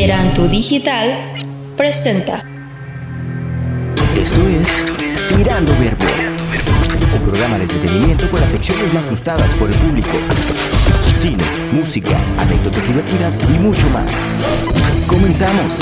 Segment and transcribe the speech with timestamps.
[0.00, 1.12] Veranto Digital
[1.76, 2.42] presenta.
[4.16, 4.86] Esto es
[5.28, 6.06] Tirando Verbo,
[7.16, 10.16] un programa de entretenimiento con las secciones más gustadas por el público.
[11.12, 14.10] Cine, música, anécdotas divertidas y mucho más.
[15.06, 15.78] ¡Comenzamos!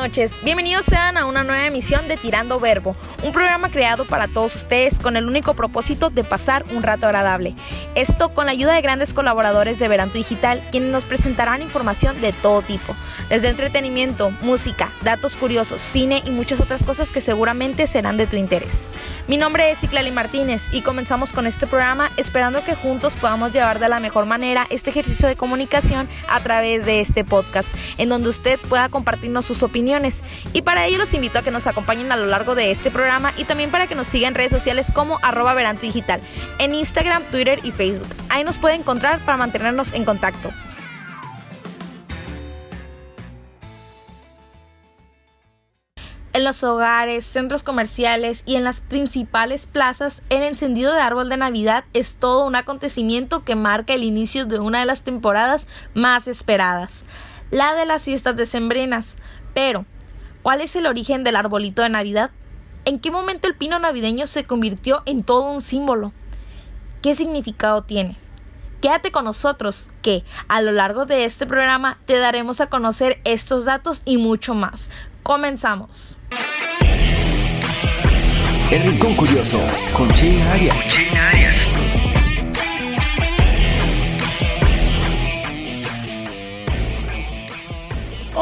[0.00, 0.38] Noches.
[0.42, 4.98] Bienvenidos sean a una nueva emisión de Tirando Verbo, un programa creado para todos ustedes
[4.98, 7.54] con el único propósito de pasar un rato agradable.
[7.94, 12.32] Esto con la ayuda de grandes colaboradores de Veranto Digital, quienes nos presentarán información de
[12.32, 12.96] todo tipo,
[13.28, 18.36] desde entretenimiento, música, datos curiosos, cine y muchas otras cosas que seguramente serán de tu
[18.36, 18.88] interés.
[19.28, 23.78] Mi nombre es Ciclali Martínez y comenzamos con este programa esperando que juntos podamos llevar
[23.78, 28.30] de la mejor manera este ejercicio de comunicación a través de este podcast, en donde
[28.30, 29.89] usted pueda compartir sus opiniones.
[30.52, 33.32] Y para ello los invito a que nos acompañen a lo largo de este programa
[33.36, 36.20] y también para que nos sigan en redes sociales como arroba Veranto Digital,
[36.58, 38.08] en Instagram, Twitter y Facebook.
[38.28, 40.50] Ahí nos puede encontrar para mantenernos en contacto.
[46.32, 51.36] En los hogares, centros comerciales y en las principales plazas, el encendido de árbol de
[51.36, 56.28] Navidad es todo un acontecimiento que marca el inicio de una de las temporadas más
[56.28, 57.04] esperadas,
[57.50, 59.16] la de las fiestas decembrinas.
[59.54, 59.84] Pero,
[60.42, 62.30] ¿cuál es el origen del arbolito de Navidad?
[62.84, 66.12] ¿En qué momento el pino navideño se convirtió en todo un símbolo?
[67.02, 68.16] ¿Qué significado tiene?
[68.80, 73.66] Quédate con nosotros que a lo largo de este programa te daremos a conocer estos
[73.66, 74.88] datos y mucho más.
[75.22, 76.16] Comenzamos.
[78.70, 79.58] El Rincón Curioso
[79.92, 81.69] con Arias.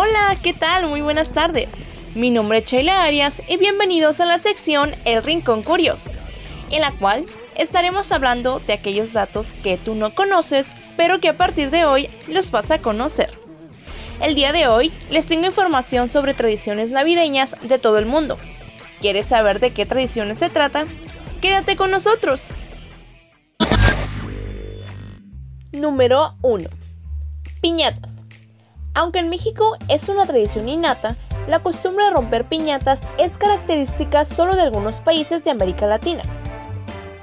[0.01, 0.87] Hola, ¿qué tal?
[0.87, 1.73] Muy buenas tardes.
[2.15, 6.13] Mi nombre es Sheila Arias y bienvenidos a la sección El Rincón Curioso,
[6.71, 7.27] en la cual
[7.57, 12.09] estaremos hablando de aquellos datos que tú no conoces, pero que a partir de hoy
[12.29, 13.37] los vas a conocer.
[14.21, 18.39] El día de hoy les tengo información sobre tradiciones navideñas de todo el mundo.
[19.01, 20.87] ¿Quieres saber de qué tradiciones se trata?
[21.41, 22.51] Quédate con nosotros.
[25.73, 26.69] Número 1.
[27.61, 28.28] Piñatas.
[28.99, 31.15] Aunque en México es una tradición innata,
[31.47, 36.25] la costumbre de romper piñatas es característica solo de algunos países de América Latina.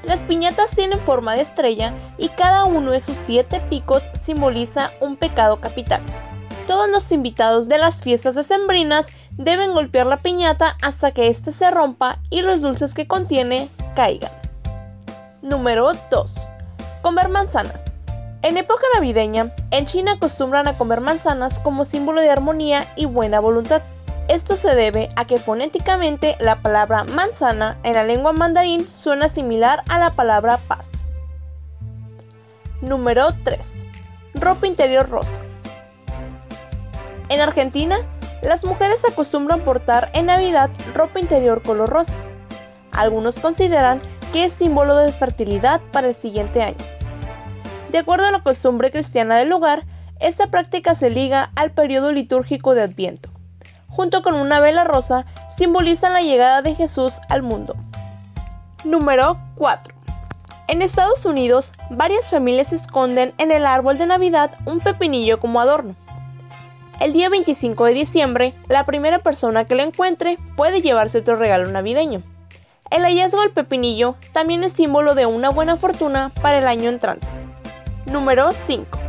[0.06, 5.18] Las piñatas tienen forma de estrella y cada uno de sus siete picos simboliza un
[5.18, 6.02] pecado capital.
[6.66, 11.72] Todos los invitados de las fiestas decembrinas deben golpear la piñata hasta que éste se
[11.72, 14.32] rompa y los dulces que contiene caigan.
[15.42, 16.32] Número 2.
[17.02, 17.95] Comer manzanas.
[18.46, 23.40] En época navideña, en China acostumbran a comer manzanas como símbolo de armonía y buena
[23.40, 23.82] voluntad.
[24.28, 29.82] Esto se debe a que fonéticamente la palabra manzana en la lengua mandarín suena similar
[29.90, 30.92] a la palabra paz.
[32.82, 33.88] Número 3.
[34.36, 35.40] Ropa interior rosa.
[37.30, 37.98] En Argentina,
[38.44, 42.14] las mujeres acostumbran portar en Navidad ropa interior color rosa.
[42.92, 44.00] Algunos consideran
[44.32, 46.95] que es símbolo de fertilidad para el siguiente año.
[47.90, 49.86] De acuerdo a la costumbre cristiana del lugar,
[50.20, 53.30] esta práctica se liga al periodo litúrgico de Adviento.
[53.88, 55.26] Junto con una vela rosa,
[55.56, 57.76] simbolizan la llegada de Jesús al mundo.
[58.84, 59.94] Número 4.
[60.68, 65.96] En Estados Unidos, varias familias esconden en el árbol de Navidad un pepinillo como adorno.
[67.00, 71.70] El día 25 de diciembre, la primera persona que lo encuentre puede llevarse otro regalo
[71.70, 72.24] navideño.
[72.90, 77.28] El hallazgo del pepinillo también es símbolo de una buena fortuna para el año entrante.
[78.06, 79.00] Número 5.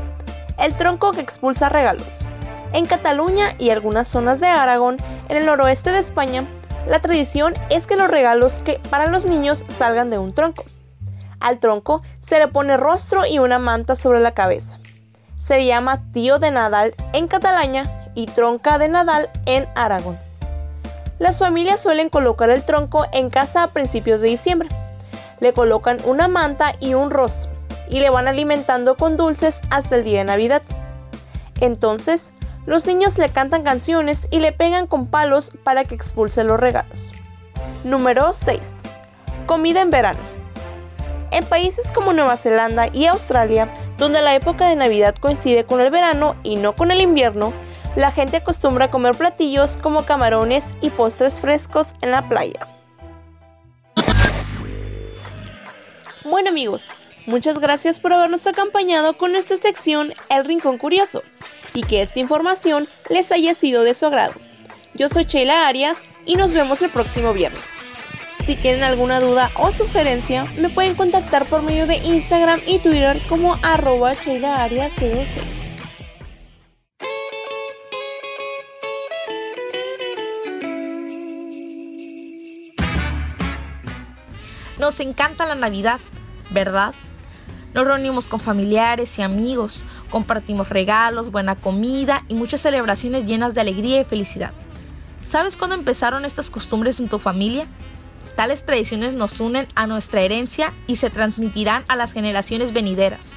[0.58, 2.24] El tronco que expulsa regalos.
[2.72, 4.96] En Cataluña y algunas zonas de Aragón,
[5.28, 6.44] en el noroeste de España,
[6.88, 10.64] la tradición es que los regalos que para los niños salgan de un tronco.
[11.40, 14.78] Al tronco se le pone rostro y una manta sobre la cabeza.
[15.38, 17.84] Se le llama tío de Nadal en Cataluña
[18.14, 20.18] y tronca de Nadal en Aragón.
[21.18, 24.70] Las familias suelen colocar el tronco en casa a principios de diciembre.
[25.40, 27.55] Le colocan una manta y un rostro
[27.88, 30.62] y le van alimentando con dulces hasta el día de Navidad.
[31.60, 32.32] Entonces,
[32.66, 37.12] los niños le cantan canciones y le pegan con palos para que expulse los regalos.
[37.84, 38.80] Número 6.
[39.46, 40.20] Comida en verano.
[41.30, 43.68] En países como Nueva Zelanda y Australia,
[43.98, 47.52] donde la época de Navidad coincide con el verano y no con el invierno,
[47.94, 52.68] la gente acostumbra a comer platillos como camarones y postres frescos en la playa.
[56.24, 56.92] Bueno amigos,
[57.26, 61.22] muchas gracias por habernos acompañado con esta sección El Rincón Curioso
[61.74, 64.34] y que esta información les haya sido de su agrado.
[64.94, 67.76] Yo soy Sheila Arias y nos vemos el próximo viernes.
[68.46, 73.20] Si tienen alguna duda o sugerencia, me pueden contactar por medio de Instagram y Twitter
[73.28, 74.92] como arroba Sheila Arias
[84.78, 86.00] Nos encanta la Navidad,
[86.50, 86.94] ¿verdad?
[87.76, 93.60] Nos reunimos con familiares y amigos, compartimos regalos, buena comida y muchas celebraciones llenas de
[93.60, 94.52] alegría y felicidad.
[95.26, 97.66] ¿Sabes cuándo empezaron estas costumbres en tu familia?
[98.34, 103.32] Tales tradiciones nos unen a nuestra herencia y se transmitirán a las generaciones venideras.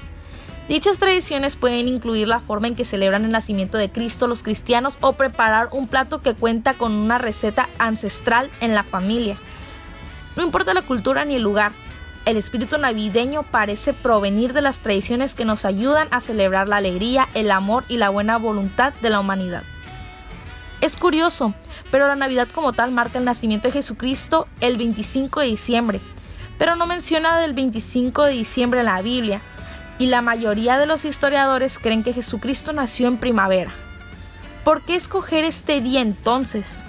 [0.70, 4.98] Dichas tradiciones pueden incluir la forma en que celebran el nacimiento de Cristo los cristianos
[5.02, 9.36] o preparar un plato que cuenta con una receta ancestral en la familia.
[10.38, 11.74] No importa la cultura ni el lugar,
[12.26, 17.28] el espíritu navideño parece provenir de las tradiciones que nos ayudan a celebrar la alegría,
[17.34, 19.64] el amor y la buena voluntad de la humanidad.
[20.82, 21.54] Es curioso,
[21.92, 26.00] pero la Navidad como tal marca el nacimiento de Jesucristo el 25 de diciembre,
[26.58, 29.42] pero no menciona del 25 de diciembre en la Biblia,
[29.98, 33.72] y la mayoría de los historiadores creen que Jesucristo nació en primavera.
[34.64, 36.82] ¿Por qué escoger este día entonces?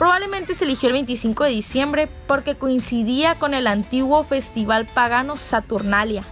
[0.00, 6.24] Probablemente se eligió el 25 de diciembre porque coincidía con el antiguo festival pagano Saturnalia,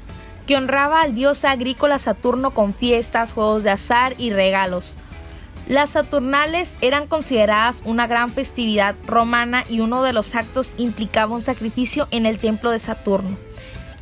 [0.47, 4.95] que honraba al dios agrícola Saturno con fiestas, juegos de azar y regalos.
[5.67, 11.43] Las Saturnales eran consideradas una gran festividad romana y uno de los actos implicaba un
[11.43, 13.37] sacrificio en el templo de Saturno.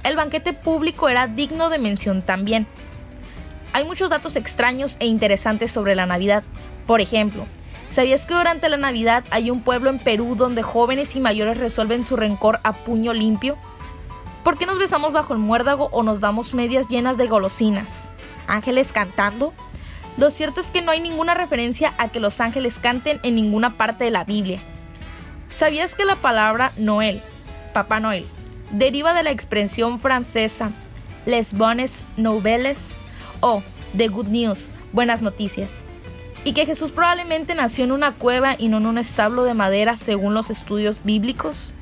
[0.04, 2.68] El banquete público era digno de mención también.
[3.72, 6.44] Hay muchos datos extraños e interesantes sobre la Navidad.
[6.86, 7.46] Por ejemplo,
[7.88, 12.04] ¿Sabías que durante la Navidad hay un pueblo en Perú donde jóvenes y mayores resuelven
[12.04, 13.56] su rencor a puño limpio?
[14.42, 18.08] ¿Por qué nos besamos bajo el muérdago o nos damos medias llenas de golosinas?
[18.46, 19.52] ¿Ángeles cantando?
[20.16, 23.76] Lo cierto es que no hay ninguna referencia a que los ángeles canten en ninguna
[23.76, 24.60] parte de la Biblia.
[25.50, 27.22] ¿Sabías que la palabra Noel,
[27.72, 28.26] Papá Noel,
[28.70, 30.70] deriva de la expresión francesa
[31.24, 32.90] Les bonnes nouvelles
[33.40, 33.62] o
[33.96, 35.85] The Good News, buenas noticias?
[36.46, 39.96] Y que Jesús probablemente nació en una cueva y no en un establo de madera
[39.96, 41.74] según los estudios bíblicos?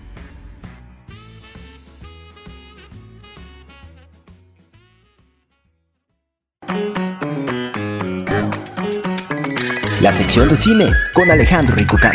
[10.00, 12.14] La sección de cine con Alejandro Ricucano.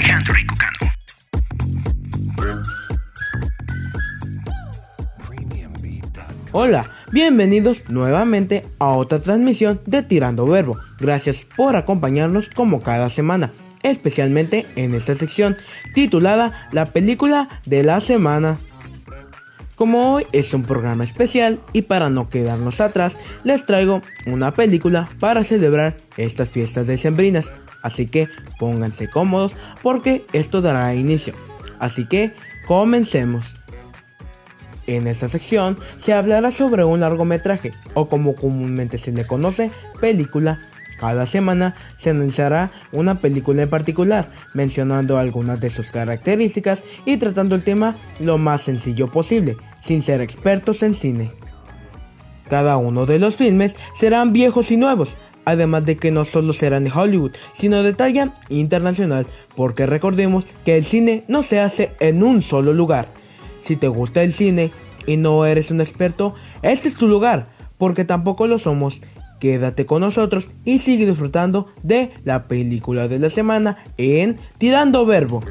[6.51, 10.77] Hola, bienvenidos nuevamente a otra transmisión de Tirando Verbo.
[10.99, 13.51] Gracias por acompañarnos como cada semana,
[13.83, 15.57] especialmente en esta sección
[15.93, 18.57] titulada La película de la semana.
[19.75, 25.07] Como hoy es un programa especial y para no quedarnos atrás, les traigo una película
[25.19, 27.45] para celebrar estas fiestas decembrinas.
[27.81, 28.27] Así que
[28.59, 31.33] pónganse cómodos porque esto dará inicio.
[31.79, 32.33] Así que
[32.67, 33.58] comencemos.
[34.89, 39.69] En esta sección se hablará sobre un largometraje, o como comúnmente se le conoce,
[40.01, 40.67] película.
[40.99, 47.53] Cada semana se anunciará una película en particular, mencionando algunas de sus características y tratando
[47.53, 51.33] el tema lo más sencillo posible, sin ser expertos en cine.
[52.49, 55.11] Cada uno de los filmes serán viejos y nuevos,
[55.45, 60.77] además de que no solo serán de Hollywood, sino de talla internacional, porque recordemos que
[60.77, 63.09] el cine no se hace en un solo lugar,
[63.69, 64.71] si te gusta el cine
[65.05, 66.33] y no eres un experto,
[66.63, 68.99] este es tu lugar, porque tampoco lo somos.
[69.39, 75.41] Quédate con nosotros y sigue disfrutando de la película de la semana en Tirando Verbo.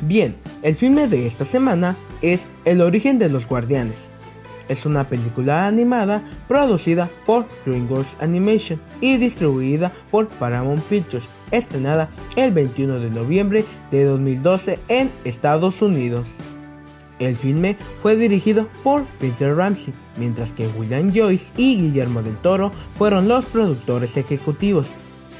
[0.00, 4.11] Bien, el filme de esta semana es El origen de los guardianes
[4.72, 12.52] es una película animada producida por DreamWorks Animation y distribuida por Paramount Pictures, estrenada el
[12.52, 16.26] 21 de noviembre de 2012 en Estados Unidos.
[17.18, 22.72] El filme fue dirigido por Peter Ramsey, mientras que William Joyce y Guillermo del Toro
[22.98, 24.86] fueron los productores ejecutivos.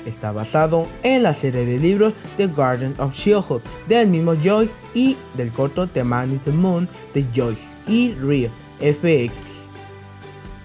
[0.06, 5.16] Está basado en la serie de libros The Garden of Childhood del mismo Joyce y
[5.36, 8.50] del corto The Man in the Moon de Joyce y Rio
[8.82, 9.32] FX.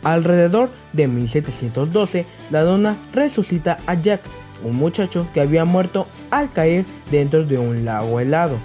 [0.03, 4.21] Alrededor de 1712, la dona resucita a Jack,
[4.63, 8.57] un muchacho que había muerto al caer dentro de un lago helado.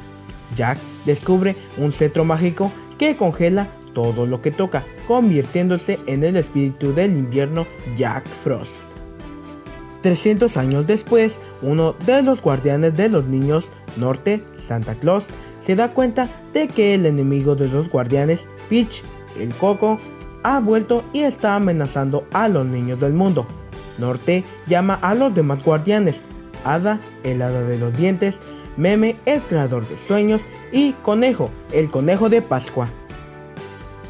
[0.56, 6.94] Jack descubre un cetro mágico que congela todo lo que toca, convirtiéndose en el espíritu
[6.94, 7.66] del invierno
[7.98, 8.72] Jack Frost.
[10.02, 13.64] 300 años después, uno de los guardianes de los niños,
[13.96, 15.24] Norte, Santa Claus,
[15.64, 19.02] se da cuenta de que el enemigo de los guardianes, Peach,
[19.38, 19.98] el coco,
[20.42, 23.46] ha vuelto y está amenazando a los niños del mundo.
[23.98, 26.20] Norte llama a los demás guardianes,
[26.64, 28.36] Hada, el hada de los dientes,
[28.76, 30.40] Meme, el creador de sueños,
[30.72, 32.88] y Conejo, el conejo de Pascua.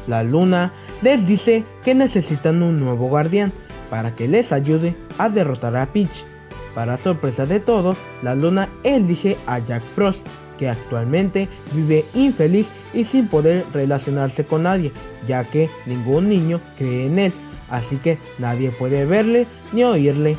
[0.07, 3.51] La luna les dice que necesitan un nuevo guardián
[3.89, 6.25] para que les ayude a derrotar a Peach.
[6.73, 10.25] Para sorpresa de todos, la luna elige a Jack Frost,
[10.69, 14.91] actualmente vive infeliz y sin poder relacionarse con nadie,
[15.27, 17.33] ya que ningún niño cree en él,
[17.69, 20.37] así que nadie puede verle ni oírle.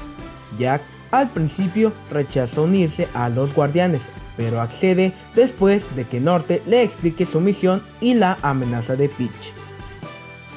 [0.58, 4.00] Jack al principio rechaza unirse a los guardianes,
[4.36, 9.52] pero accede después de que Norte le explique su misión y la amenaza de Peach.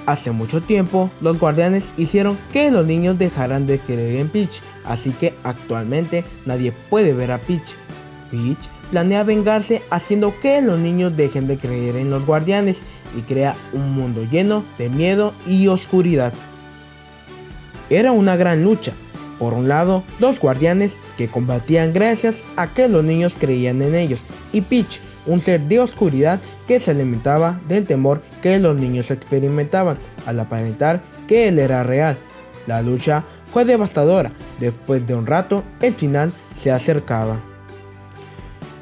[0.08, 5.12] Hace mucho tiempo, los guardianes hicieron que los niños dejaran de creer en Peach, así
[5.12, 7.76] que actualmente nadie puede ver a Peach.
[8.32, 8.58] Peach
[8.92, 12.78] planea vengarse haciendo que los niños dejen de creer en los guardianes
[13.18, 16.34] y crea un mundo lleno de miedo y oscuridad.
[17.90, 18.94] Era una gran lucha.
[19.40, 24.20] Por un lado, los guardianes que combatían gracias a que los niños creían en ellos,
[24.52, 29.98] y Peach, un ser de oscuridad que se alimentaba del temor que los niños experimentaban
[30.26, 32.18] al aparentar que él era real.
[32.66, 34.32] La lucha fue devastadora.
[34.60, 36.32] Después de un rato, el final
[36.62, 37.38] se acercaba.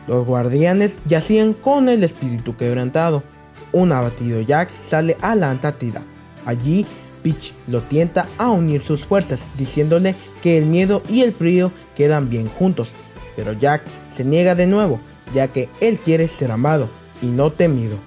[0.07, 3.23] Los guardianes yacían con el espíritu quebrantado.
[3.71, 6.01] Un abatido Jack sale a la Antártida.
[6.45, 6.85] Allí,
[7.23, 12.29] Peach lo tienta a unir sus fuerzas, diciéndole que el miedo y el frío quedan
[12.29, 12.89] bien juntos.
[13.35, 13.81] Pero Jack
[14.15, 14.99] se niega de nuevo
[15.33, 16.89] ya que él quiere ser amado
[17.21, 17.97] y no temido.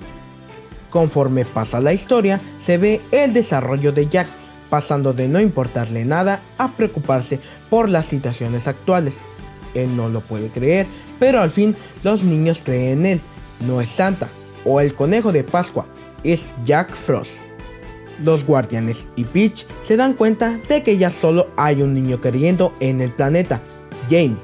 [0.90, 4.26] Conforme pasa la historia, se ve el desarrollo de Jack,
[4.70, 7.40] pasando de no importarle nada a preocuparse
[7.70, 9.16] por las situaciones actuales.
[9.74, 10.86] Él no lo puede creer,
[11.18, 13.20] pero al fin los niños creen en él.
[13.66, 14.28] No es Santa
[14.64, 15.86] o el conejo de Pascua,
[16.24, 17.32] es Jack Frost.
[18.22, 22.74] Los guardianes y Peach se dan cuenta de que ya solo hay un niño queriendo
[22.80, 23.60] en el planeta,
[24.10, 24.36] Jamie,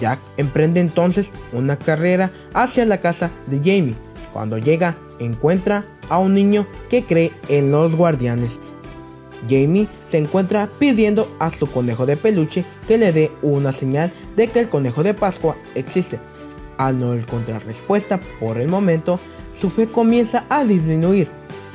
[0.00, 3.94] Jack emprende entonces una carrera hacia la casa de Jamie.
[4.32, 8.52] Cuando llega, encuentra a un niño que cree en los guardianes.
[9.48, 14.48] Jamie se encuentra pidiendo a su conejo de peluche que le dé una señal de
[14.48, 16.18] que el conejo de Pascua existe.
[16.78, 19.18] Al no encontrar respuesta por el momento,
[19.60, 21.28] su fe comienza a disminuir.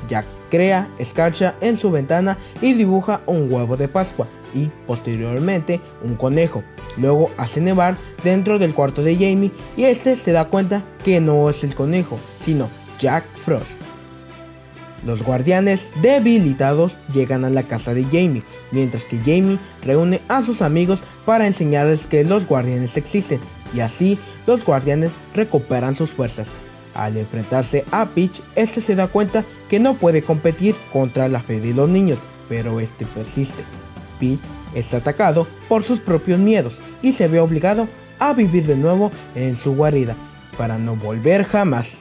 [0.09, 6.15] Jack crea escarcha en su ventana y dibuja un huevo de Pascua y posteriormente un
[6.15, 6.63] conejo.
[6.97, 11.49] Luego hace nevar dentro del cuarto de Jamie y este se da cuenta que no
[11.49, 13.90] es el conejo, sino Jack Frost.
[15.05, 20.61] Los guardianes debilitados llegan a la casa de Jamie, mientras que Jamie reúne a sus
[20.61, 23.39] amigos para enseñarles que los guardianes existen,
[23.73, 26.47] y así los guardianes recuperan sus fuerzas.
[26.93, 31.59] Al enfrentarse a Peach, este se da cuenta que no puede competir contra la fe
[31.59, 33.63] de los niños, pero este persiste.
[34.19, 34.39] Peach
[34.75, 37.87] está atacado por sus propios miedos y se ve obligado
[38.19, 40.15] a vivir de nuevo en su guarida
[40.57, 41.97] para no volver jamás.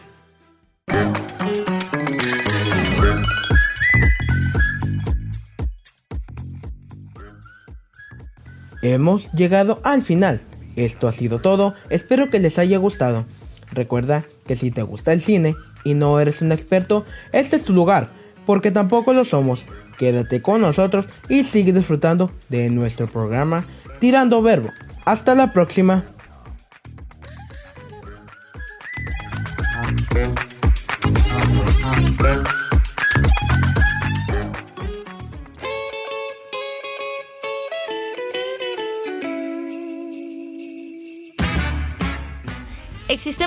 [8.82, 10.40] Hemos llegado al final.
[10.76, 11.74] Esto ha sido todo.
[11.88, 13.26] Espero que les haya gustado.
[13.72, 17.72] Recuerda que si te gusta el cine y no eres un experto, este es tu
[17.72, 18.08] lugar,
[18.46, 19.64] porque tampoco lo somos.
[19.98, 23.64] Quédate con nosotros y sigue disfrutando de nuestro programa
[23.98, 24.70] Tirando Verbo.
[25.04, 26.04] Hasta la próxima.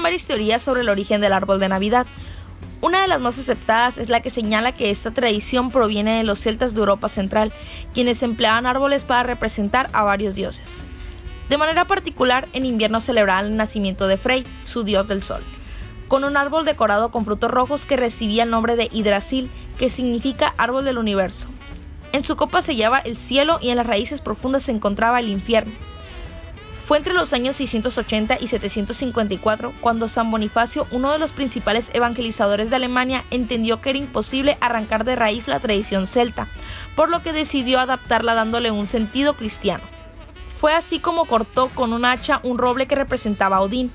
[0.04, 2.06] Varias teorías sobre el origen del árbol de Navidad.
[2.82, 6.40] Una de las más aceptadas es la que señala que esta tradición proviene de los
[6.40, 7.52] celtas de Europa Central,
[7.94, 10.84] quienes empleaban árboles para representar a varios dioses.
[11.50, 15.42] De manera particular, en invierno celebraban el nacimiento de Frey, su dios del sol,
[16.08, 20.54] con un árbol decorado con frutos rojos que recibía el nombre de Hidrasil, que significa
[20.58, 21.48] árbol del universo.
[22.12, 25.30] En su copa se hallaba el cielo y en las raíces profundas se encontraba el
[25.30, 25.74] infierno.
[26.96, 32.76] Entre los años 680 y 754 cuando San Bonifacio, uno de los principales evangelizadores de
[32.76, 36.48] Alemania, entendió que era imposible arrancar de raíz la tradición celta,
[36.96, 39.84] por lo que decidió adaptarla dándole un sentido cristiano.
[40.60, 43.92] Fue así como cortó con un hacha un roble que representaba a Odín,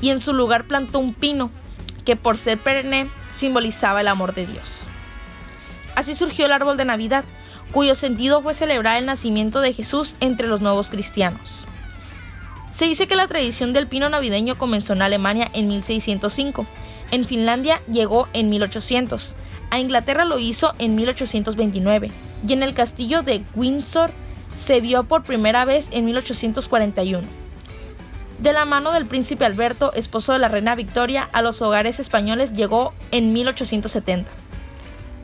[0.00, 1.50] y en su lugar plantó un pino,
[2.04, 4.82] que por ser perenne simbolizaba el amor de Dios.
[5.94, 7.24] Así surgió el árbol de Navidad,
[7.72, 11.65] cuyo sentido fue celebrar el nacimiento de Jesús entre los nuevos cristianos.
[12.76, 16.66] Se dice que la tradición del pino navideño comenzó en Alemania en 1605,
[17.10, 19.34] en Finlandia llegó en 1800,
[19.70, 22.10] a Inglaterra lo hizo en 1829
[22.46, 24.10] y en el castillo de Windsor
[24.54, 27.26] se vio por primera vez en 1841.
[28.40, 32.52] De la mano del príncipe Alberto, esposo de la reina Victoria, a los hogares españoles
[32.52, 34.30] llegó en 1870.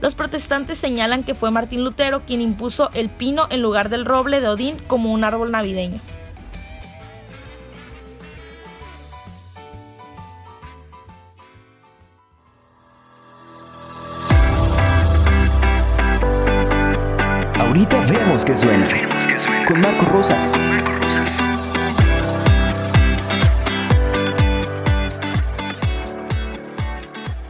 [0.01, 4.41] Los protestantes señalan que fue Martín Lutero quien impuso el pino en lugar del roble
[4.41, 6.01] de Odín como un árbol navideño.
[18.33, 18.89] Vemos que suena.
[19.69, 20.53] Con Marco Rosas.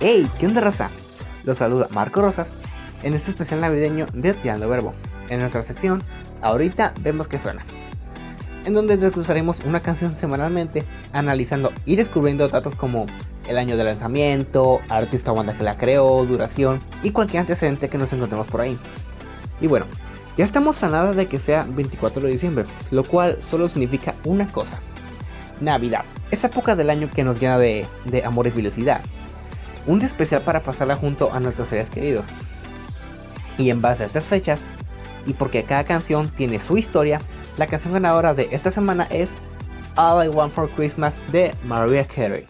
[0.00, 0.28] ¡Hey!
[0.40, 0.90] ¿Qué onda raza?
[1.44, 2.52] Los saluda Marco Rosas
[3.04, 4.92] en este especial navideño de Tirando Verbo.
[5.28, 6.02] En nuestra sección,
[6.40, 7.64] ahorita vemos que suena.
[8.64, 13.06] En donde desglosaremos una canción semanalmente, analizando y descubriendo datos como
[13.46, 17.98] el año de lanzamiento, artista o banda que la creó, duración y cualquier antecedente que
[17.98, 18.76] nos encontremos por ahí.
[19.60, 19.86] Y bueno,
[20.36, 24.46] ya estamos a nada de que sea 24 de diciembre, lo cual solo significa una
[24.46, 24.80] cosa.
[25.60, 27.86] Navidad, esa época del año que nos llena de,
[28.24, 29.02] amor y felicidad.
[29.86, 32.26] Un día especial para pasarla junto a nuestros seres queridos.
[33.58, 34.64] Y en base a estas fechas,
[35.26, 37.20] y porque cada canción tiene su historia,
[37.58, 39.30] la canción ganadora de esta semana es
[39.96, 42.46] All I Want for Christmas de Mariah Carey.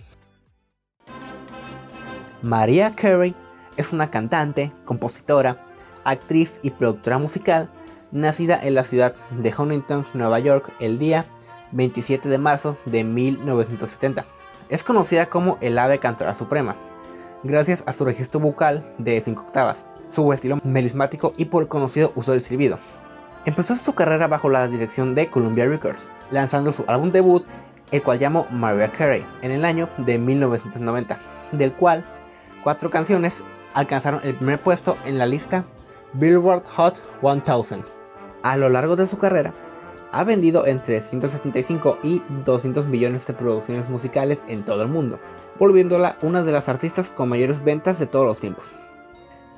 [2.43, 3.35] Mariah Carey
[3.77, 5.67] es una cantante, compositora,
[6.05, 7.71] actriz y productora musical,
[8.11, 11.27] nacida en la ciudad de Huntington, Nueva York, el día
[11.73, 14.25] 27 de marzo de 1970.
[14.69, 16.77] Es conocida como el ave cantora suprema,
[17.43, 22.33] gracias a su registro vocal de 5 octavas, su estilo melismático y por conocido uso
[22.33, 22.79] del silbido.
[23.45, 27.45] Empezó su carrera bajo la dirección de Columbia Records, lanzando su álbum debut,
[27.91, 31.19] el cual llamó Mariah Carey, en el año de 1990,
[31.53, 32.05] del cual
[32.63, 33.43] cuatro canciones
[33.75, 35.65] alcanzaron el primer puesto en la lista
[36.15, 37.85] Billboard Hot 1000.
[38.43, 39.55] A lo largo de su carrera,
[40.13, 45.19] ha vendido entre 175 y 200 millones de producciones musicales en todo el mundo,
[45.59, 48.73] volviéndola una de las artistas con mayores ventas de todos los tiempos.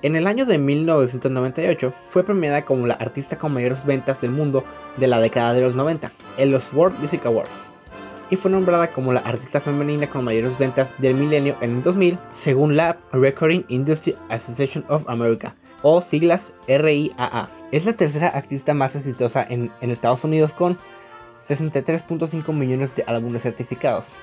[0.02, 4.62] En el año de 1998 fue premiada como la artista con mayores ventas del mundo
[4.96, 7.62] de la década de los 90 en los World Music Awards
[8.30, 12.18] y fue nombrada como la artista femenina con mayores ventas del milenio en el 2000
[12.32, 17.48] según la Recording Industry Association of America o siglas RIAA.
[17.70, 20.78] Es la tercera artista más exitosa en, Estados Unidos con
[21.42, 24.14] 63.5 millones de álbumes certificados.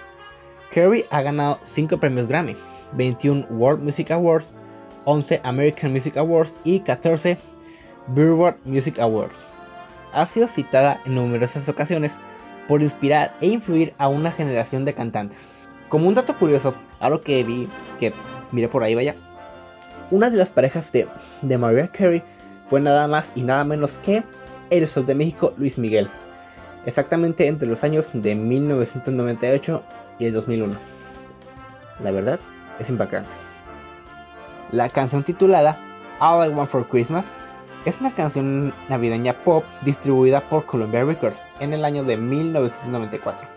[0.74, 2.58] Carey ha ganado 5 premios Grammy,
[2.94, 4.54] 21 World Music Awards,
[5.06, 7.38] 11 American Music Awards y 14
[8.08, 9.46] Billboard Music Awards.
[10.14, 12.18] Ha sido citada en numerosas ocasiones
[12.68, 15.48] por inspirar e influir a una generación de cantantes.
[15.90, 17.70] Como un dato curioso, algo que vi,
[18.00, 18.14] que
[18.52, 19.16] miré por ahí vaya,
[20.12, 21.08] una de las parejas de,
[21.42, 22.22] de Mariah Carey
[22.66, 24.24] fue nada más y nada menos que
[24.70, 26.10] el Sol de México Luis Miguel,
[26.86, 29.84] exactamente entre los años de 1998
[30.20, 30.76] y el 2001.
[32.00, 32.40] La verdad
[32.80, 33.36] es impactante.
[34.72, 35.78] La canción titulada
[36.20, 37.34] All I Want for Christmas
[37.86, 43.48] es una canción navideña pop distribuida por Columbia Records en el año de 1994.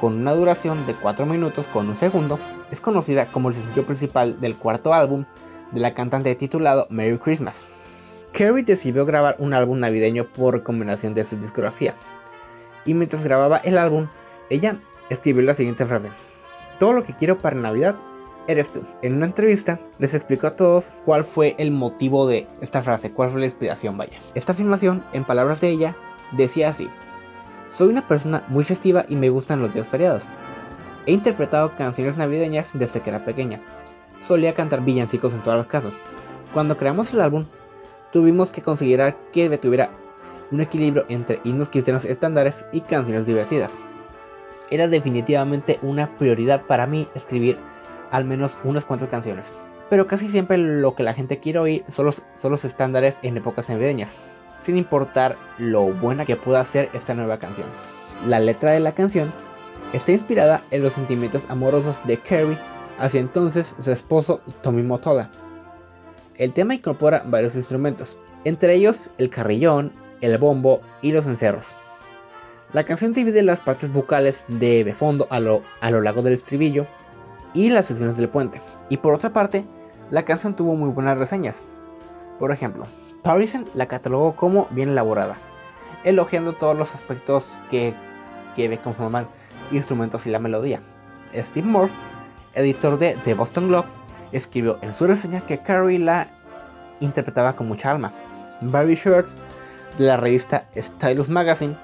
[0.00, 2.38] Con una duración de 4 minutos con un segundo,
[2.70, 5.24] es conocida como el sencillo principal del cuarto álbum
[5.72, 7.66] de la cantante titulado Merry Christmas.
[8.32, 11.94] Carrie decidió grabar un álbum navideño por combinación de su discografía.
[12.84, 14.08] Y mientras grababa el álbum,
[14.50, 16.10] ella escribió la siguiente frase.
[16.78, 17.96] Todo lo que quiero para Navidad
[18.46, 18.82] eres tú.
[19.02, 23.30] En una entrevista les explicó a todos cuál fue el motivo de esta frase, cuál
[23.30, 24.18] fue la inspiración, vaya.
[24.34, 25.96] Esta afirmación, en palabras de ella,
[26.32, 26.88] decía así.
[27.68, 30.28] Soy una persona muy festiva y me gustan los días feriados.
[31.06, 33.60] He interpretado canciones navideñas desde que era pequeña
[34.20, 35.98] solía cantar villancicos en todas las casas.
[36.52, 37.44] Cuando creamos el álbum,
[38.12, 39.90] tuvimos que considerar que tuviera
[40.50, 43.78] un equilibrio entre himnos cristianos estándares y canciones divertidas.
[44.70, 47.58] Era definitivamente una prioridad para mí escribir
[48.10, 49.54] al menos unas cuantas canciones.
[49.90, 53.36] Pero casi siempre lo que la gente quiere oír son los, son los estándares en
[53.36, 54.16] épocas navideñas,
[54.58, 57.68] sin importar lo buena que pueda ser esta nueva canción.
[58.26, 59.32] La letra de la canción
[59.92, 62.58] está inspirada en los sentimientos amorosos de Carrie
[62.98, 65.30] hacia entonces su esposo Tommy Motoda.
[66.36, 71.76] El tema incorpora varios instrumentos, entre ellos el carrillón, el bombo y los encerros.
[72.72, 76.86] La canción divide las partes vocales de fondo a lo, a lo largo del estribillo
[77.54, 78.60] y las secciones del puente.
[78.88, 79.64] Y por otra parte,
[80.10, 81.64] la canción tuvo muy buenas reseñas.
[82.38, 82.86] Por ejemplo,
[83.22, 85.36] Parisen la catalogó como bien elaborada,
[86.04, 87.94] elogiando todos los aspectos que,
[88.54, 89.28] que debe conformar
[89.72, 90.80] instrumentos y la melodía.
[91.34, 91.96] Steve Morse,
[92.54, 93.88] editor de The Boston Globe,
[94.32, 96.28] escribió en su reseña que Carrie la
[97.00, 98.12] interpretaba con mucha alma.
[98.60, 99.36] Barry Shirts,
[99.98, 101.76] de la revista Stylus Magazine,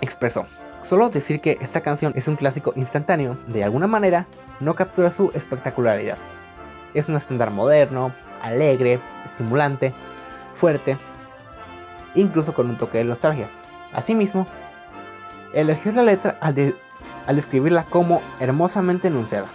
[0.00, 0.46] expresó,
[0.82, 4.26] solo decir que esta canción es un clásico instantáneo, de alguna manera,
[4.60, 6.18] no captura su espectacularidad.
[6.94, 9.92] Es un estándar moderno, alegre, estimulante,
[10.54, 10.96] fuerte,
[12.14, 13.50] incluso con un toque de nostalgia.
[13.92, 14.46] Asimismo,
[15.52, 16.74] elogió la letra al,
[17.26, 19.46] al describirla como hermosamente enunciada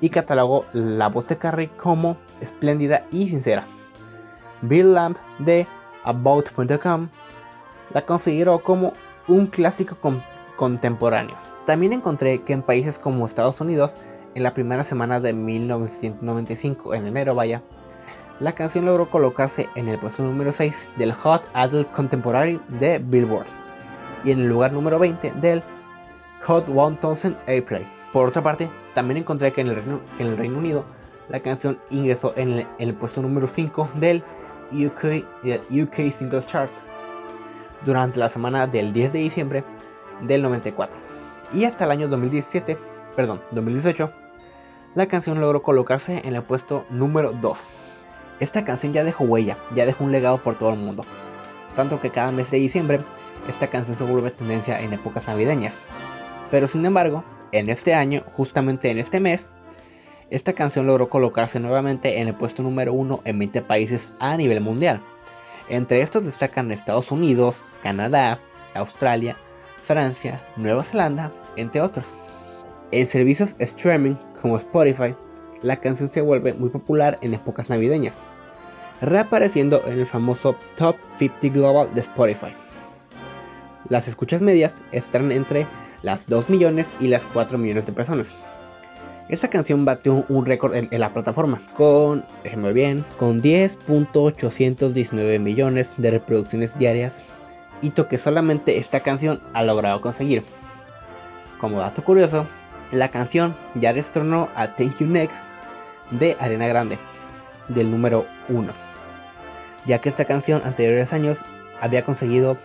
[0.00, 3.64] y catalogó la voz de Carrie como espléndida y sincera.
[4.62, 5.66] Bill Lamb de
[6.04, 7.08] About.com
[7.92, 8.92] la consideró como
[9.28, 9.96] un clásico
[10.56, 11.36] contemporáneo.
[11.66, 13.96] También encontré que en países como Estados Unidos,
[14.34, 17.62] en la primera semana de 1995, en enero vaya,
[18.38, 23.46] la canción logró colocarse en el puesto número 6 del Hot Adult Contemporary de Billboard
[24.24, 25.62] y en el lugar número 20 del
[26.42, 27.86] Hot 1000 April.
[28.12, 30.86] Por otra parte, también encontré que en el Reino, Unido
[31.28, 34.24] la canción ingresó en el, puesto número 5 del
[34.72, 35.22] UK,
[35.70, 36.70] UK Singles Chart
[37.84, 39.64] durante la semana del 10 de diciembre
[40.22, 40.98] del 94.
[41.52, 42.78] Y hasta el año 2017,
[43.14, 44.10] perdón, 2018,
[44.94, 47.58] la canción logró colocarse en el puesto número 2.
[48.40, 51.04] Esta canción ya dejó huella, ya dejó un legado por todo el mundo.
[51.74, 53.04] Tanto que cada mes de diciembre,
[53.46, 55.80] esta canción se vuelve tendencia en épocas navideñas.
[56.50, 57.24] Pero sin embargo,
[57.58, 59.50] en este año, justamente en este mes,
[60.30, 64.60] esta canción logró colocarse nuevamente en el puesto número 1 en 20 países a nivel
[64.60, 65.00] mundial.
[65.68, 68.40] Entre estos destacan Estados Unidos, Canadá,
[68.74, 69.36] Australia,
[69.82, 72.18] Francia, Nueva Zelanda, entre otros.
[72.90, 75.14] En servicios streaming como Spotify,
[75.62, 78.20] la canción se vuelve muy popular en épocas navideñas,
[79.00, 82.54] reapareciendo en el famoso Top 50 Global de Spotify.
[83.88, 85.66] Las escuchas medias están entre
[86.02, 88.34] las 2 millones y las 4 millones de personas.
[89.28, 96.12] Esta canción batió un récord en, la plataforma con, déjenme bien, con 10.819 millones de
[96.12, 97.24] reproducciones diarias,
[97.82, 100.44] hito que solamente esta canción ha logrado conseguir.
[101.58, 102.46] Como dato curioso,
[102.92, 105.48] la canción ya destronó a Thank You Next
[106.12, 106.96] de Arena Grande,
[107.66, 108.72] del número 1,
[109.86, 111.44] ya que esta canción anteriores años
[111.80, 112.56] había conseguido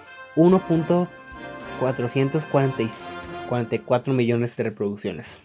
[1.81, 5.41] 1.444 millones de reproducciones.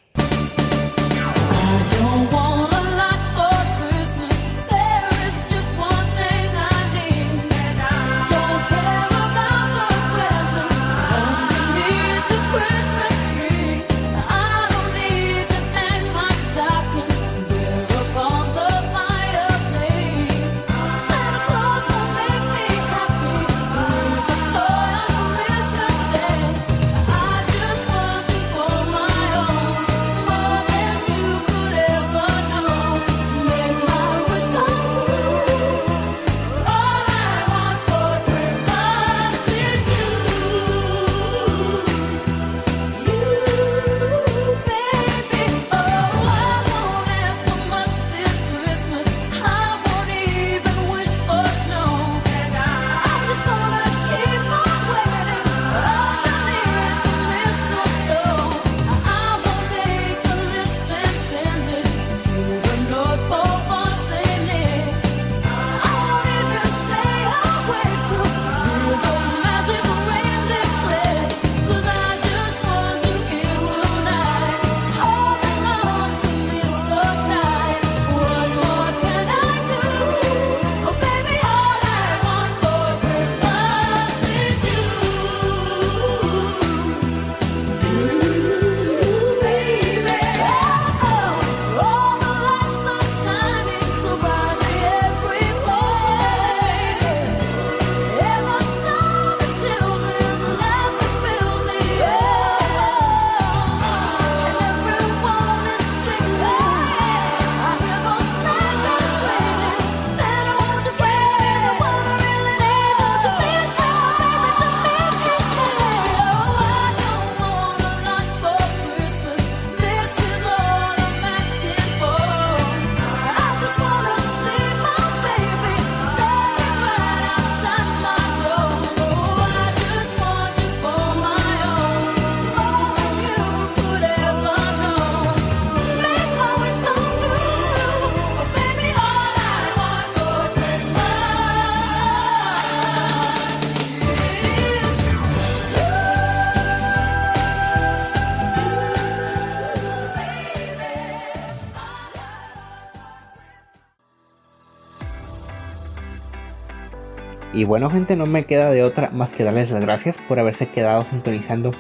[157.57, 160.69] Y bueno gente, no me queda de otra más que darles las gracias por haberse
[160.69, 161.73] quedado sintonizando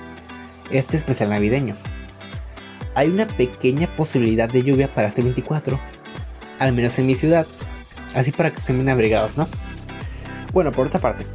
[0.70, 1.76] este especial navideño.
[2.94, 5.78] Hay una pequeña posibilidad de lluvia para este 24,
[6.60, 7.46] al menos en mi ciudad,
[8.14, 9.48] así para que estén bien abrigados, ¿no?
[10.54, 11.26] Bueno, por otra parte,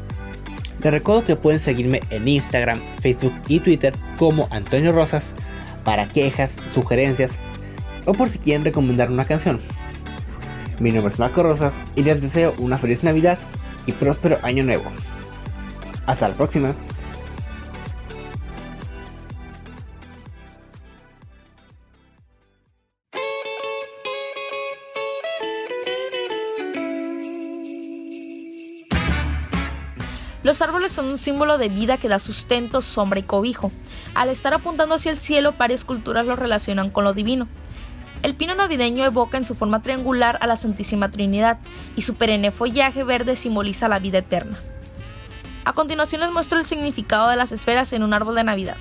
[0.82, 5.34] les recuerdo que pueden seguirme en Instagram, Facebook y Twitter como Antonio Rosas
[5.84, 7.38] para quejas, sugerencias
[8.08, 9.60] o por si quieren recomendar una canción.
[10.80, 13.38] Mi nombre es Marco Rosas y les deseo una feliz Navidad
[13.86, 14.92] y próspero año nuevo.
[16.06, 16.76] Hasta la próxima.
[30.44, 33.72] Los árboles son un símbolo de vida que da sustento, sombra y cobijo.
[34.16, 37.48] Al estar apuntando hacia el cielo, varias culturas lo relacionan con lo divino.
[38.24, 41.58] El pino navideño evoca en su forma triangular a la Santísima Trinidad
[41.96, 44.58] y su perenne follaje verde simboliza la vida eterna.
[45.66, 48.78] A continuación les muestro el significado de las esferas en un árbol de Navidad.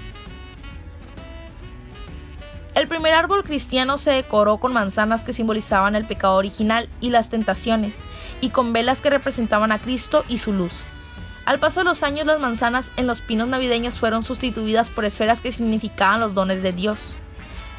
[2.75, 7.29] El primer árbol cristiano se decoró con manzanas que simbolizaban el pecado original y las
[7.29, 7.99] tentaciones,
[8.41, 10.73] y con velas que representaban a Cristo y su luz.
[11.47, 15.41] Al paso de los años las manzanas en los pinos navideños fueron sustituidas por esferas
[15.41, 17.15] que significaban los dones de Dios.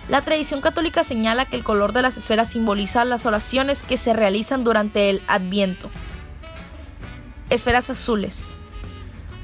[0.10, 4.14] La tradición católica señala que el color de las esferas simboliza las oraciones que se
[4.14, 5.90] realizan durante el Adviento.
[7.50, 8.54] Esferas azules.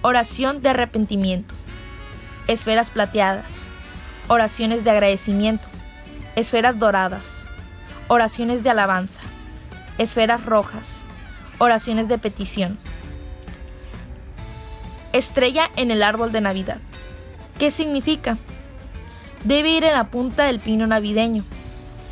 [0.01, 1.53] Oración de arrepentimiento.
[2.47, 3.67] Esferas plateadas.
[4.27, 5.67] Oraciones de agradecimiento.
[6.35, 7.45] Esferas doradas.
[8.07, 9.21] Oraciones de alabanza.
[9.97, 10.85] Esferas rojas.
[11.59, 12.77] Oraciones de petición.
[15.13, 16.77] Estrella en el árbol de Navidad.
[17.57, 18.37] ¿Qué significa?
[19.43, 21.43] Debe ir en la punta del pino navideño.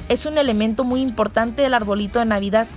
[0.08, 2.68] Es un elemento muy importante del arbolito de Navidad,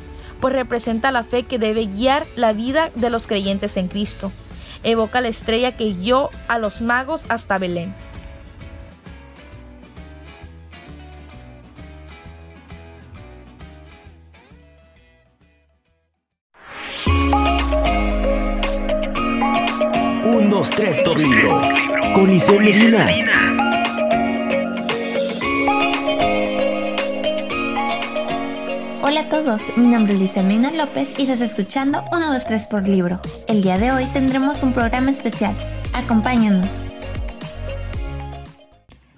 [0.41, 4.33] pues representa la fe que debe guiar la vida de los creyentes en Cristo.
[4.83, 7.95] Evoca la estrella que guió a los magos hasta Belén.
[20.25, 21.61] Un, dos, tres por libro.
[22.15, 23.67] Con Medina.
[29.09, 32.87] Hola a todos, mi nombre es Liselmina López y estás escuchando 1, 2, 3 por
[32.87, 33.23] libro.
[33.47, 35.57] El día de hoy tendremos un programa especial.
[35.94, 36.85] Acompáñanos.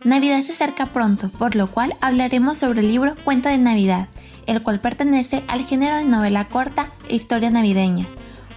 [0.04, 4.06] Navidad se acerca pronto, por lo cual hablaremos sobre el libro Cuento de Navidad,
[4.46, 8.06] el cual pertenece al género de novela corta e historia navideña.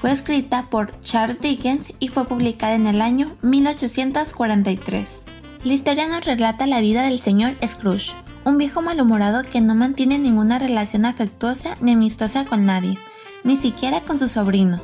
[0.02, 5.24] Fue escrita por Charles Dickens y fue publicada en el año 1843.
[5.64, 8.14] La historia nos relata la vida del señor Scrooge,
[8.46, 12.98] un viejo malhumorado que no mantiene ninguna relación afectuosa ni amistosa con nadie,
[13.44, 14.82] ni siquiera con su sobrino.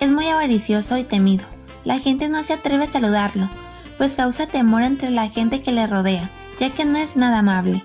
[0.00, 1.44] Es muy avaricioso y temido.
[1.84, 3.48] La gente no se atreve a saludarlo,
[3.98, 7.82] pues causa temor entre la gente que le rodea, ya que no es nada amable.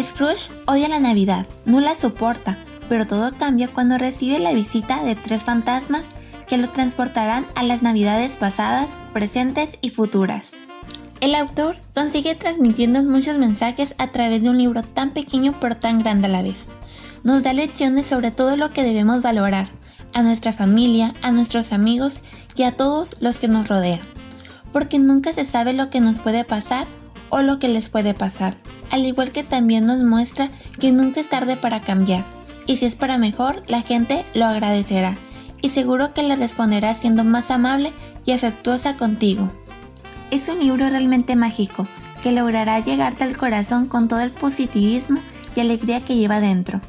[0.00, 2.56] Scrooge odia la Navidad, no la soporta,
[2.88, 6.04] pero todo cambia cuando recibe la visita de tres fantasmas
[6.46, 10.61] que lo transportarán a las Navidades pasadas, presentes y futuras.
[11.22, 16.00] El autor consigue transmitirnos muchos mensajes a través de un libro tan pequeño pero tan
[16.00, 16.70] grande a la vez.
[17.22, 19.68] Nos da lecciones sobre todo lo que debemos valorar,
[20.14, 22.16] a nuestra familia, a nuestros amigos
[22.56, 24.00] y a todos los que nos rodean.
[24.72, 26.88] Porque nunca se sabe lo que nos puede pasar
[27.28, 28.56] o lo que les puede pasar,
[28.90, 32.24] al igual que también nos muestra que nunca es tarde para cambiar,
[32.66, 35.16] y si es para mejor, la gente lo agradecerá,
[35.62, 37.92] y seguro que le responderá siendo más amable
[38.24, 39.52] y afectuosa contigo.
[40.32, 41.86] Es un libro realmente mágico,
[42.22, 45.20] que logrará llegarte al corazón con todo el positivismo
[45.54, 46.80] y alegría que lleva dentro.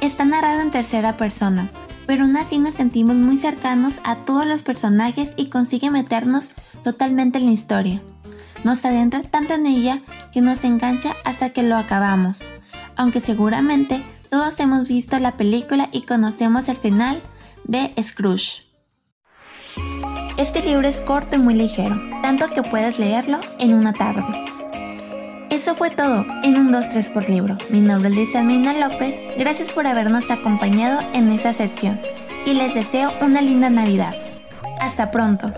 [0.00, 1.70] Está narrado en tercera persona,
[2.08, 7.38] pero aún así nos sentimos muy cercanos a todos los personajes y consigue meternos totalmente
[7.38, 8.02] en la historia.
[8.64, 10.00] Nos adentra tanto en ella
[10.32, 12.40] que nos engancha hasta que lo acabamos,
[12.96, 17.22] aunque seguramente todos hemos visto la película y conocemos el final
[17.62, 18.73] de Scrooge.
[20.36, 24.44] Este libro es corto y muy ligero, tanto que puedes leerlo en una tarde.
[25.48, 27.56] Eso fue todo en un 2-3 por libro.
[27.70, 32.00] Mi nombre es Lisa Mina López, gracias por habernos acompañado en esa sección
[32.44, 34.12] y les deseo una linda Navidad.
[34.80, 35.52] Hasta pronto.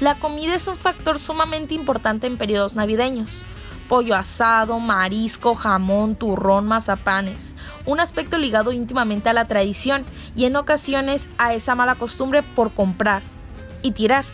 [0.00, 3.42] La comida es un factor sumamente importante en periodos navideños.
[3.88, 7.54] Pollo asado, marisco, jamón, turrón, mazapanes.
[7.86, 10.04] Un aspecto ligado íntimamente a la tradición
[10.36, 13.22] y en ocasiones a esa mala costumbre por comprar
[13.82, 14.24] y tirar.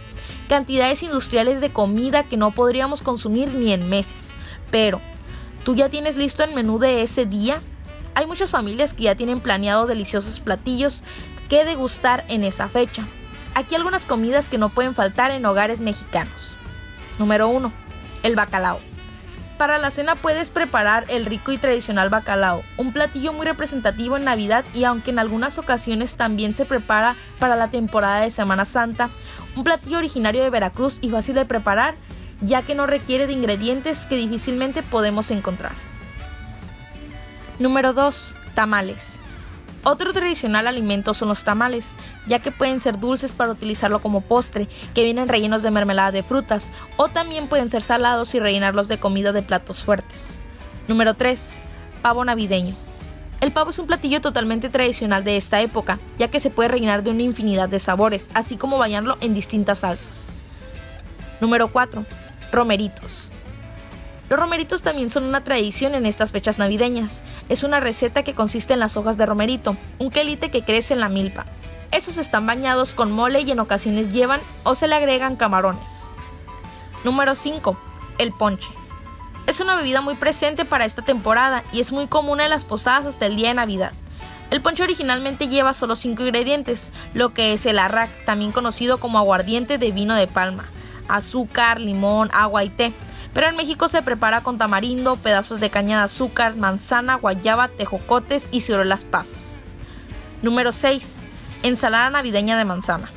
[0.49, 4.33] cantidades industriales de comida que no podríamos consumir ni en meses.
[4.71, 5.01] Pero,
[5.64, 7.61] ¿tú ya tienes listo el menú de ese día?
[8.14, 11.03] Hay muchas familias que ya tienen planeado deliciosos platillos
[11.49, 13.05] que degustar en esa fecha.
[13.55, 16.53] Aquí algunas comidas que no pueden faltar en hogares mexicanos.
[17.19, 17.73] Número 1.
[18.23, 18.81] El bacalao.
[19.59, 24.25] Para la cena puedes preparar el rico y tradicional bacalao, un platillo muy representativo en
[24.25, 29.11] Navidad y aunque en algunas ocasiones también se prepara para la temporada de Semana Santa,
[29.55, 31.95] un platillo originario de Veracruz y fácil de preparar,
[32.40, 35.73] ya que no requiere de ingredientes que difícilmente podemos encontrar.
[37.61, 38.35] Número 2.
[38.57, 39.19] Tamales.
[39.87, 41.94] Otro tradicional alimento son los tamales,
[42.27, 46.23] ya que pueden ser dulces para utilizarlo como postre, que vienen rellenos de mermelada de
[46.23, 50.29] frutas, o también pueden ser salados y rellenarlos de comida de platos fuertes.
[50.88, 51.59] Número 3.
[52.01, 52.75] Pavo navideño.
[53.42, 57.03] El pavo es un platillo totalmente tradicional de esta época, ya que se puede rellenar
[57.03, 60.29] de una infinidad de sabores, así como bañarlo en distintas salsas.
[61.42, 62.07] Número 4.
[62.51, 63.31] Romeritos.
[64.31, 67.21] Los romeritos también son una tradición en estas fechas navideñas.
[67.49, 71.01] Es una receta que consiste en las hojas de romerito, un quelite que crece en
[71.01, 71.45] la milpa.
[71.93, 76.03] Esos están bañados con mole y en ocasiones llevan o se le agregan camarones.
[77.05, 77.77] Número 5.
[78.19, 78.71] El ponche.
[79.47, 83.05] Es una bebida muy presente para esta temporada y es muy común en las posadas
[83.05, 83.93] hasta el día de Navidad.
[84.51, 89.19] El ponche originalmente lleva solo 5 ingredientes, lo que es el arrac, también conocido como
[89.19, 90.65] aguardiente de vino de palma,
[91.09, 92.95] azúcar, limón, agua y té
[93.35, 98.49] pero en México se prepara con tamarindo, pedazos de caña de azúcar, manzana, guayaba, tejocotes
[98.53, 99.57] y ciruelas pasas.
[100.40, 101.18] Número 6.
[101.64, 103.11] Ensalada navideña de manzana.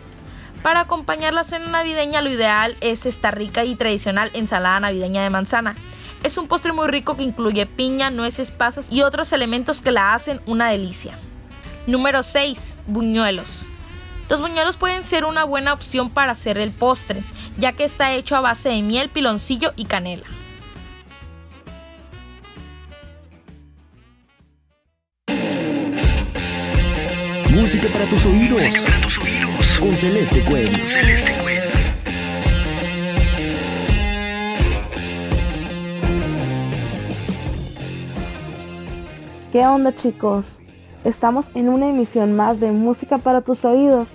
[0.64, 5.30] Para acompañar la cena navideña lo ideal es esta rica y tradicional ensalada navideña de
[5.30, 5.76] manzana.
[6.24, 10.16] Es un postre muy rico que incluye piña, nueces, pasas y otros elementos que la
[10.16, 11.20] hacen una delicia.
[11.86, 12.76] Número 6.
[12.88, 13.68] Buñuelos.
[14.30, 17.24] Los buñuelos pueden ser una buena opción para hacer el postre,
[17.58, 20.26] ya que está hecho a base de miel, piloncillo y canela.
[27.52, 28.64] Música para tus oídos.
[29.80, 30.74] Con Celeste Cuen.
[39.52, 40.46] ¿Qué onda chicos?
[41.04, 44.10] Estamos en una emisión más de Música para tus oídos.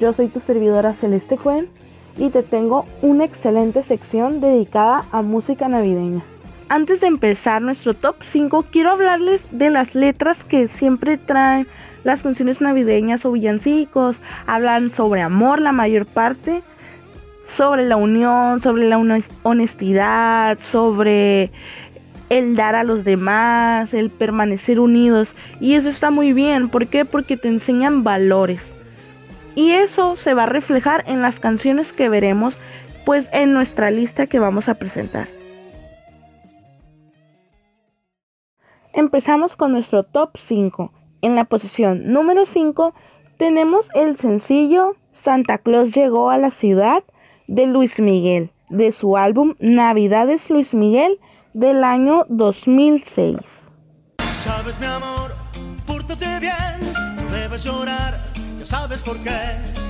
[0.00, 1.68] Yo soy tu servidora Celeste Cuen
[2.16, 6.22] y te tengo una excelente sección dedicada a música navideña.
[6.68, 11.66] Antes de empezar nuestro top 5, quiero hablarles de las letras que siempre traen
[12.04, 14.20] las canciones navideñas o villancicos.
[14.46, 16.62] Hablan sobre amor la mayor parte,
[17.48, 18.98] sobre la unión, sobre la
[19.42, 21.50] honestidad, sobre
[22.28, 25.34] el dar a los demás, el permanecer unidos.
[25.60, 26.68] Y eso está muy bien.
[26.68, 27.04] ¿Por qué?
[27.04, 28.72] Porque te enseñan valores.
[29.54, 32.56] Y eso se va a reflejar en las canciones que veremos
[33.04, 35.28] pues en nuestra lista que vamos a presentar.
[38.92, 40.92] Empezamos con nuestro top 5.
[41.22, 42.94] En la posición número 5
[43.36, 47.02] tenemos el sencillo Santa Claus llegó a la ciudad
[47.46, 51.18] de Luis Miguel, de su álbum Navidades Luis Miguel
[51.54, 53.36] del año 2006.
[54.44, 55.34] Sabes mi amor,
[56.40, 58.14] bien, debes llorar
[58.68, 59.38] sabes por qué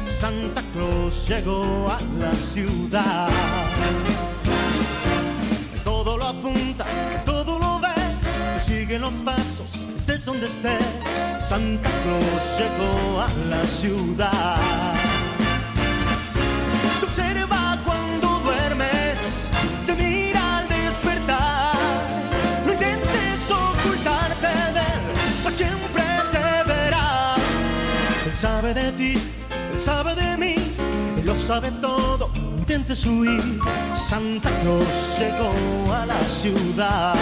[0.07, 3.29] Santa Claus llegó a la ciudad.
[5.83, 6.87] Todo lo apunta,
[7.25, 10.85] todo lo ve, sigue los pasos, estés donde estés.
[11.41, 14.59] Santa Claus llegó a la ciudad.
[17.17, 17.45] sabe
[31.49, 32.29] sabe todo,
[32.59, 33.41] intentes huir.
[33.95, 34.51] Santa.
[34.51, 37.15] Santa Claus llegó a la ciudad.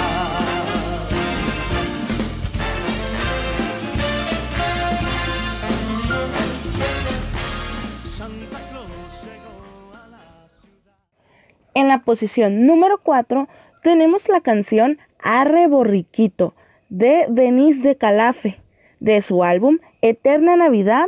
[11.74, 13.46] En la posición número 4
[13.84, 16.56] tenemos la canción Arre Borriquito
[16.88, 18.60] de Denise de Calafe
[18.98, 21.06] de su álbum Eterna Navidad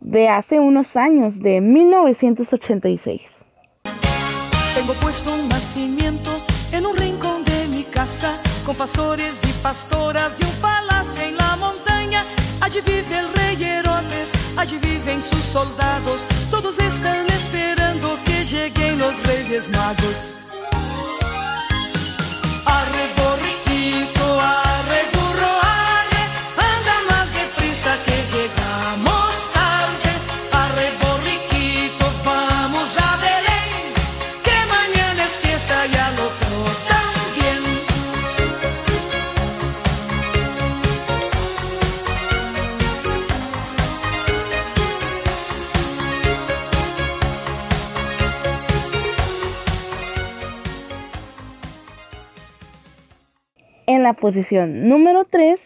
[0.00, 3.22] de hace unos años, de 1986.
[4.74, 6.30] Tengo puesto un nacimiento
[6.72, 11.56] en un rincón de mi casa, con pastores y pastoras y un palacio en la
[11.56, 12.24] montaña.
[12.60, 19.22] Allí vive el rey Herodes, allí viven sus soldados, todos están esperando que lleguen los
[19.24, 20.40] reyes magos.
[23.42, 23.49] En
[54.10, 55.60] la posición número 3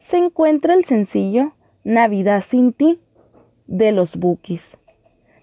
[0.00, 1.52] se encuentra el sencillo
[1.84, 2.98] Navidad sin ti
[3.66, 4.78] de los Bookies,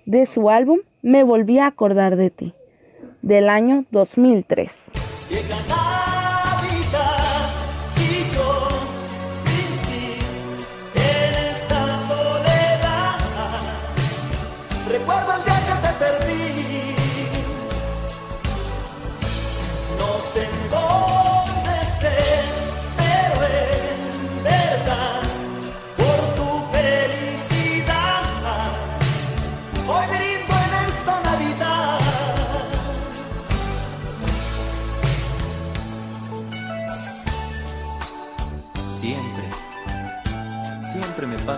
[0.07, 2.55] de su álbum Me volví a acordar de ti,
[3.21, 4.71] del año 2003.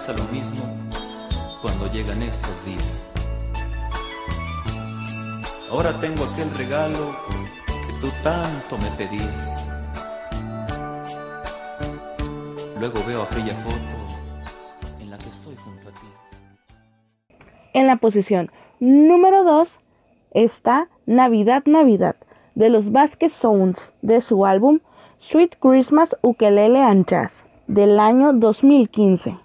[0.05, 0.63] Pasa lo mismo
[1.63, 3.11] cuando llegan estos días.
[5.71, 7.15] Ahora tengo aquel regalo
[7.67, 9.67] que tú tanto me pedías.
[12.79, 16.07] Luego veo aquella foto en la que estoy junto a ti.
[17.73, 19.79] En la posición número 2
[20.31, 22.15] está Navidad Navidad
[22.53, 24.81] de los Vasquez Sounds de su álbum
[25.17, 29.44] Sweet Christmas Ukelele and Jazz del año 2015.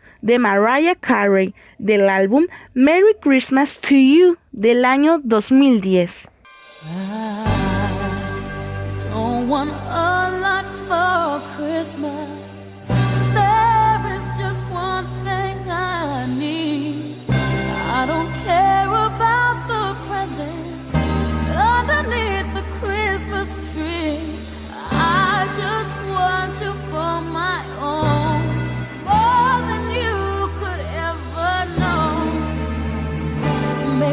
[0.21, 6.11] de Mariah Carey del álbum Merry Christmas to You del año 2010.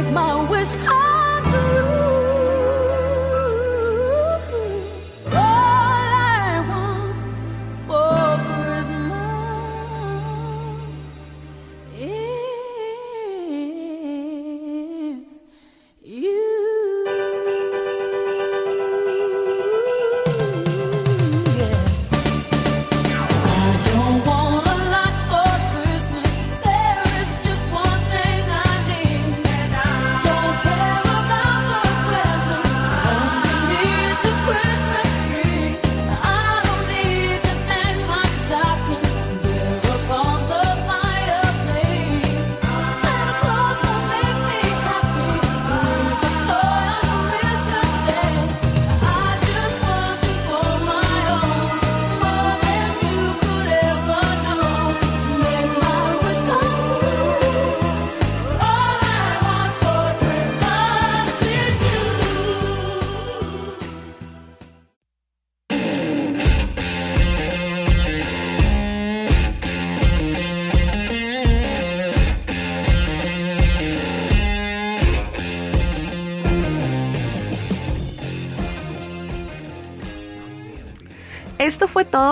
[0.08, 1.27] Esto fue todo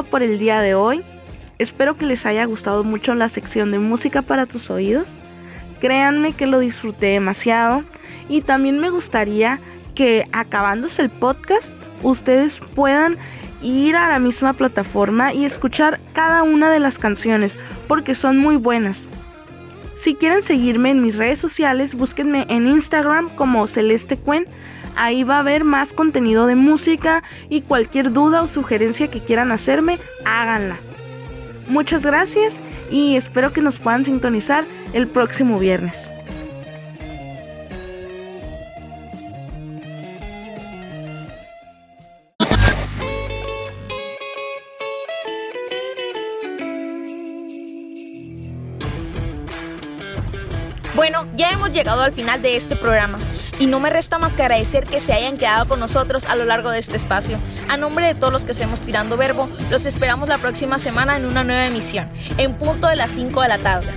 [0.06, 1.02] por el día de hoy.
[1.58, 5.06] Espero que les haya gustado mucho la sección de música para tus oídos.
[5.80, 7.84] Créanme que lo disfruté demasiado
[8.28, 9.60] y también me gustaría
[9.94, 11.70] que acabándose el podcast
[12.02, 13.16] ustedes puedan
[13.62, 17.56] ir a la misma plataforma y escuchar cada una de las canciones
[17.88, 19.00] porque son muy buenas.
[20.06, 24.46] Si quieren seguirme en mis redes sociales, búsquenme en Instagram como Celeste Cuen
[24.94, 29.50] Ahí va a haber más contenido de música y cualquier duda o sugerencia que quieran
[29.50, 30.76] hacerme, háganla.
[31.66, 32.54] Muchas gracias
[32.88, 35.96] y espero que nos puedan sintonizar el próximo viernes.
[51.76, 53.18] Llegado al final de este programa
[53.58, 56.44] y no me resta más que agradecer que se hayan quedado con nosotros a lo
[56.46, 57.38] largo de este espacio.
[57.68, 61.26] A nombre de todos los que estemos tirando verbo, los esperamos la próxima semana en
[61.26, 62.08] una nueva emisión,
[62.38, 63.88] en punto de las 5 de la tarde.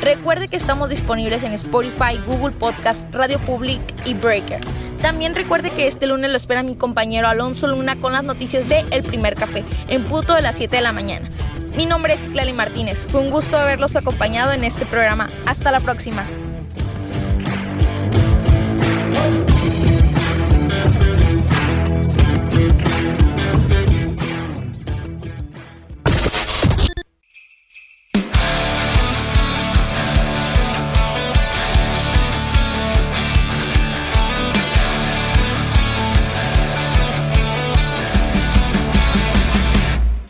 [0.00, 4.60] Recuerde que estamos disponibles en Spotify, Google Podcast, Radio Public y Breaker.
[5.00, 8.84] También recuerde que este lunes lo espera mi compañero Alonso Luna con las noticias de
[8.90, 11.30] El Primer Café, en punto de las 7 de la mañana.
[11.76, 13.06] Mi nombre es Clary Martínez.
[13.06, 15.30] Fue un gusto haberlos acompañado en este programa.
[15.46, 16.24] Hasta la próxima.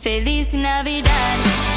[0.01, 1.68] Feliz Navidad.